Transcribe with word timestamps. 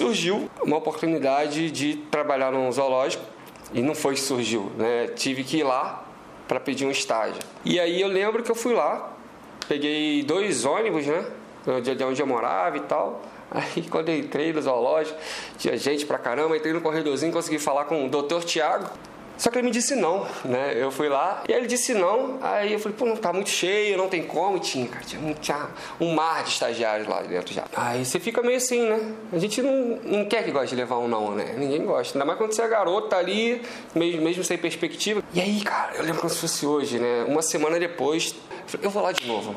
surgiu 0.00 0.50
uma 0.62 0.78
oportunidade 0.78 1.70
de 1.70 1.96
trabalhar 2.10 2.50
num 2.50 2.72
zoológico 2.72 3.22
e 3.74 3.82
não 3.82 3.94
foi 3.94 4.16
surgiu, 4.16 4.72
né? 4.78 5.08
Tive 5.08 5.44
que 5.44 5.58
ir 5.58 5.62
lá 5.62 6.04
para 6.48 6.58
pedir 6.58 6.86
um 6.86 6.90
estágio. 6.90 7.38
E 7.66 7.78
aí 7.78 8.00
eu 8.00 8.08
lembro 8.08 8.42
que 8.42 8.50
eu 8.50 8.54
fui 8.54 8.72
lá, 8.72 9.12
peguei 9.68 10.22
dois 10.22 10.64
ônibus, 10.64 11.06
né? 11.06 11.22
De 11.82 12.02
onde 12.02 12.22
eu 12.22 12.26
morava 12.26 12.78
e 12.78 12.80
tal. 12.80 13.20
Aí 13.50 13.82
quando 13.92 14.08
eu 14.08 14.16
entrei 14.16 14.54
no 14.54 14.62
zoológico, 14.62 15.18
tinha 15.58 15.76
gente 15.76 16.06
pra 16.06 16.16
caramba, 16.16 16.56
entrei 16.56 16.72
no 16.72 16.80
corredorzinho, 16.80 17.30
consegui 17.30 17.58
falar 17.58 17.84
com 17.84 18.06
o 18.06 18.08
doutor 18.08 18.42
Tiago. 18.42 18.88
Só 19.40 19.50
que 19.50 19.56
ele 19.56 19.68
me 19.68 19.70
disse 19.70 19.94
não, 19.96 20.26
né? 20.44 20.74
Eu 20.76 20.90
fui 20.90 21.08
lá 21.08 21.42
e 21.48 21.52
ele 21.52 21.66
disse 21.66 21.94
não. 21.94 22.38
Aí 22.42 22.74
eu 22.74 22.78
falei, 22.78 22.94
pô, 22.94 23.06
não 23.06 23.16
tá 23.16 23.32
muito 23.32 23.48
cheio, 23.48 23.96
não 23.96 24.06
tem 24.06 24.22
como. 24.22 24.58
E 24.58 24.60
tinha, 24.60 24.86
cara, 24.86 25.02
tinha, 25.02 25.34
tinha 25.34 25.68
um 25.98 26.12
mar 26.12 26.44
de 26.44 26.50
estagiários 26.50 27.08
lá 27.08 27.22
dentro 27.22 27.54
já. 27.54 27.64
Aí 27.74 28.04
você 28.04 28.20
fica 28.20 28.42
meio 28.42 28.58
assim, 28.58 28.86
né? 28.86 29.00
A 29.32 29.38
gente 29.38 29.62
não, 29.62 29.98
não 30.04 30.24
quer 30.26 30.44
que 30.44 30.50
goste 30.50 30.68
de 30.68 30.76
levar 30.76 30.98
um 30.98 31.08
não, 31.08 31.34
né? 31.34 31.54
Ninguém 31.56 31.82
gosta. 31.86 32.18
Ainda 32.18 32.26
mais 32.26 32.36
quando 32.36 32.52
você 32.52 32.60
é 32.60 32.68
garoto, 32.68 33.16
ali, 33.16 33.62
mesmo, 33.94 34.20
mesmo 34.20 34.44
sem 34.44 34.58
perspectiva. 34.58 35.22
E 35.32 35.40
aí, 35.40 35.62
cara, 35.62 35.94
eu 35.94 36.02
lembro 36.02 36.20
como 36.20 36.30
se 36.30 36.38
fosse 36.38 36.66
hoje, 36.66 36.98
né? 36.98 37.24
Uma 37.26 37.40
semana 37.40 37.78
depois, 37.78 38.34
eu, 38.50 38.68
falei, 38.68 38.86
eu 38.86 38.90
vou 38.90 39.02
lá 39.02 39.10
de 39.10 39.26
novo. 39.26 39.56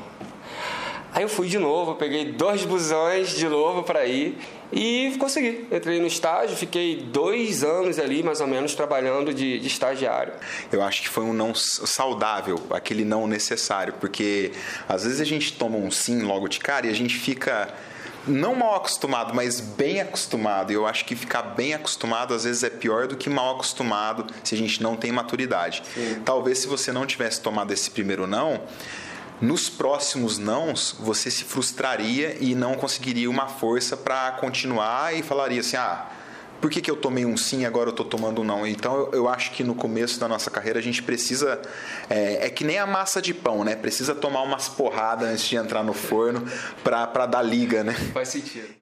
Aí 1.14 1.24
eu 1.24 1.30
fui 1.30 1.48
de 1.48 1.60
novo, 1.60 1.94
peguei 1.94 2.32
dois 2.32 2.66
busões 2.66 3.36
de 3.36 3.48
novo 3.48 3.84
para 3.84 4.04
ir 4.06 4.36
e 4.72 5.16
consegui. 5.20 5.68
Entrei 5.72 6.00
no 6.00 6.08
estágio, 6.08 6.58
fiquei 6.58 6.96
dois 6.96 7.64
anos 7.64 8.00
ali, 8.00 8.24
mais 8.24 8.42
ou 8.42 8.48
menos, 8.48 8.74
trabalhando 8.74 9.32
de, 9.32 9.60
de 9.60 9.68
estagiário. 9.68 10.34
Eu 10.72 10.82
acho 10.82 11.04
que 11.04 11.10
foi 11.10 11.24
um 11.24 11.34
não 11.34 11.54
saudável, 11.54 12.60
aquele 12.72 13.06
não 13.06 13.28
necessário, 13.28 13.94
porque 14.00 14.52
às 14.90 15.04
vezes 15.04 15.22
a 15.22 15.26
gente 15.26 15.54
toma 15.54 15.78
um 15.78 15.92
sim 15.92 16.24
logo 16.24 16.48
de 16.48 16.60
cara 16.60 16.88
e 16.88 16.90
a 16.90 16.96
gente 16.96 17.16
fica 17.16 17.72
não 18.28 18.56
mal 18.56 18.76
acostumado, 18.76 19.36
mas 19.36 19.60
bem 19.60 20.02
acostumado. 20.02 20.72
E 20.72 20.76
eu 20.76 20.88
acho 20.88 21.06
que 21.06 21.16
ficar 21.16 21.44
bem 21.44 21.76
acostumado 21.76 22.34
às 22.34 22.44
vezes 22.44 22.64
é 22.64 22.70
pior 22.72 23.08
do 23.08 23.16
que 23.16 23.30
mal 23.30 23.54
acostumado 23.54 24.26
se 24.44 24.56
a 24.56 24.58
gente 24.58 24.82
não 24.82 24.96
tem 24.96 25.12
maturidade. 25.12 25.84
Sim. 25.94 26.22
Talvez 26.26 26.60
se 26.60 26.68
você 26.68 26.92
não 26.92 27.06
tivesse 27.06 27.40
tomado 27.42 27.72
esse 27.72 27.92
primeiro 27.92 28.26
não, 28.26 28.62
nos 29.44 29.70
próximos 29.70 30.38
nãos, 30.38 30.96
você 30.98 31.30
se 31.30 31.44
frustraria 31.44 32.38
e 32.40 32.56
não 32.56 32.76
conseguiria 32.76 33.30
uma 33.30 33.48
força 33.48 33.98
para 33.98 34.32
continuar 34.32 35.14
e 35.14 35.22
falaria 35.22 35.60
assim: 35.60 35.76
ah, 35.76 36.10
por 36.62 36.72
que, 36.72 36.82
que 36.82 36.90
eu 36.90 36.96
tomei 36.96 37.26
um 37.26 37.36
sim 37.36 37.64
e 37.64 37.66
agora 37.66 37.90
eu 37.90 37.92
estou 37.92 38.06
tomando 38.06 38.40
um 38.40 38.44
não? 38.46 38.66
Então 38.66 38.96
eu, 38.96 39.12
eu, 39.12 39.30
acho 39.30 39.52
que 39.52 39.62
no 39.62 39.76
começo 39.76 40.18
da 40.18 40.30
nossa 40.30 40.50
carreira 40.50 40.80
a 40.80 40.82
gente 40.82 41.04
precisa. 41.04 41.62
É, 42.10 42.48
é, 42.48 42.50
que 42.50 42.64
nem 42.64 42.80
a 42.80 42.88
massa 42.88 43.22
de 43.22 43.34
pão, 43.34 43.66
né? 43.66 43.76
Precisa 43.76 44.16
tomar 44.16 44.44
umas 44.44 44.70
porradas 44.70 45.28
antes 45.28 45.46
de 45.46 45.58
entrar 45.58 45.84
no 45.84 45.94
forno 45.94 46.46
para 46.82 47.26
dar 47.26 47.42
liga, 47.42 47.84
né? 47.84 47.94
Faz 48.14 48.30
sentido. 48.30 48.74